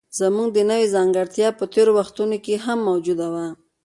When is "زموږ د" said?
0.19-0.59